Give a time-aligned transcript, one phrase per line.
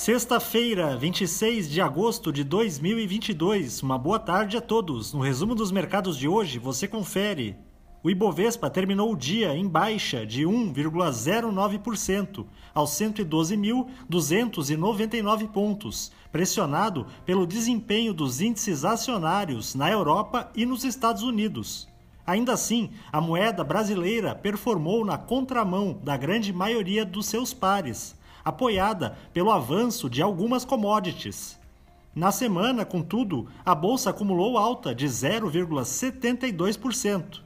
[0.00, 3.82] Sexta-feira, 26 de agosto de 2022.
[3.82, 5.12] Uma boa tarde a todos.
[5.12, 7.54] No resumo dos mercados de hoje, você confere.
[8.02, 18.14] O Ibovespa terminou o dia em baixa de 1,09% aos 112.299 pontos, pressionado pelo desempenho
[18.14, 21.86] dos índices acionários na Europa e nos Estados Unidos.
[22.26, 29.16] Ainda assim, a moeda brasileira performou na contramão da grande maioria dos seus pares apoiada
[29.32, 31.58] pelo avanço de algumas commodities.
[32.14, 37.40] Na semana, contudo, a bolsa acumulou alta de 0,72%.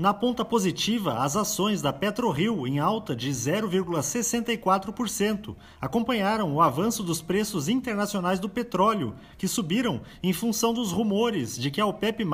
[0.00, 7.20] Na ponta positiva, as ações da PetroRio, em alta de 0,64%, acompanharam o avanço dos
[7.20, 12.24] preços internacionais do petróleo, que subiram em função dos rumores de que a OPEP+,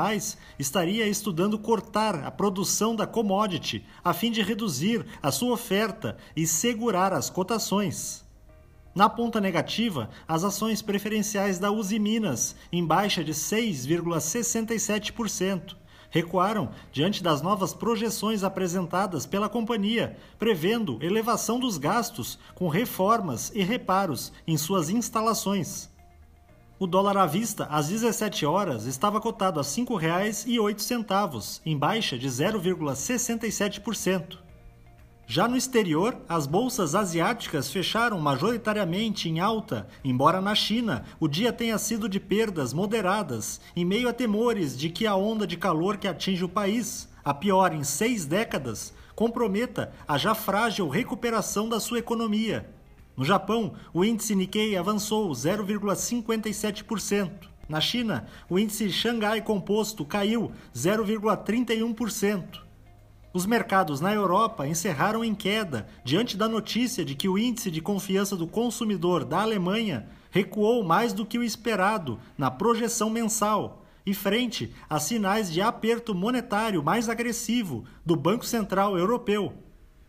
[0.56, 6.46] estaria estudando cortar a produção da commodity a fim de reduzir a sua oferta e
[6.46, 8.24] segurar as cotações.
[8.94, 15.84] Na ponta negativa, as ações preferenciais da Uzi Minas, em baixa de 6,67%
[16.16, 23.62] recuaram diante das novas projeções apresentadas pela companhia, prevendo elevação dos gastos com reformas e
[23.62, 25.90] reparos em suas instalações.
[26.78, 32.28] O dólar à vista, às 17 horas, estava cotado a R$ 5,08, em baixa de
[32.28, 34.45] 0,67%.
[35.28, 41.52] Já no exterior, as bolsas asiáticas fecharam majoritariamente em alta, embora na China o dia
[41.52, 45.96] tenha sido de perdas moderadas, em meio a temores de que a onda de calor
[45.96, 51.80] que atinge o país, a pior em seis décadas, comprometa a já frágil recuperação da
[51.80, 52.70] sua economia.
[53.16, 57.32] No Japão, o índice Nikkei avançou 0,57%.
[57.68, 62.64] Na China, o índice Xangai Composto caiu 0,31%.
[63.36, 67.82] Os mercados na Europa encerraram em queda diante da notícia de que o índice de
[67.82, 74.14] confiança do consumidor da Alemanha recuou mais do que o esperado na projeção mensal e
[74.14, 79.52] frente a sinais de aperto monetário mais agressivo do Banco Central Europeu.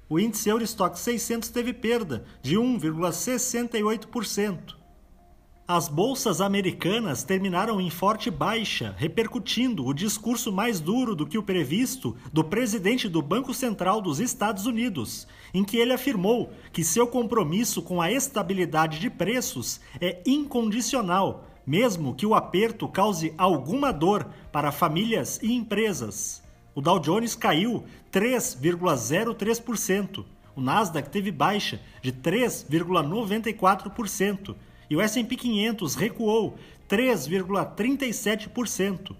[0.08, 4.78] O índice Eurostock 600 teve perda de 1,68%.
[5.70, 11.44] As bolsas americanas terminaram em forte baixa, repercutindo o discurso mais duro do que o
[11.44, 17.06] previsto do presidente do Banco Central dos Estados Unidos, em que ele afirmou que seu
[17.06, 24.26] compromisso com a estabilidade de preços é incondicional, mesmo que o aperto cause alguma dor
[24.54, 26.42] para famílias e empresas.
[26.74, 30.24] O Dow Jones caiu 3,03%.
[30.56, 34.56] O Nasdaq teve baixa de 3,94%
[34.90, 36.56] e o S&P 500 recuou
[36.90, 39.14] 3,37%.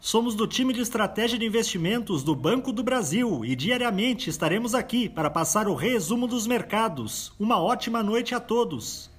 [0.00, 5.08] Somos do time de estratégia de investimentos do Banco do Brasil e diariamente estaremos aqui
[5.08, 7.32] para passar o resumo dos mercados.
[7.38, 9.11] Uma ótima noite a todos.